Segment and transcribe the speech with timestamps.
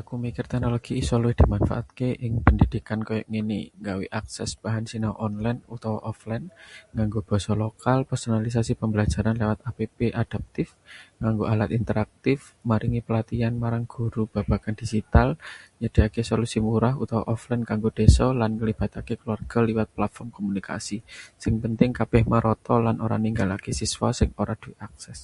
[0.00, 5.58] Aku mikir teknologi isa luwih dimanfaatke ing pendidikan koyo ngene: nggawe akses bahan sinau online
[5.74, 6.46] utawa offline
[6.94, 9.78] nganggo basa lokal, personalisasi pembelajaran lewat app
[10.22, 10.68] adaptif,
[11.20, 12.38] nganggo alat interaktif,
[12.68, 15.28] maringi pelatihan marang guru babagan digital,
[15.80, 20.98] nyediakke solusi murah utawa offline kanggo desa, lan nglibataké keluarga liwat platform komunikasi.
[21.42, 25.20] Sing penting kabeh merata lan ora ninggalake siswa sing ora duwe akses.